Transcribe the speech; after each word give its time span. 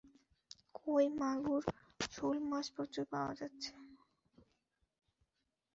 কই, 0.77 1.05
মাগুর, 1.19 1.63
শোলমাছ 2.11 2.65
প্রচুর 2.75 3.05
পাওয়া 3.11 3.33
যায়। 3.39 3.53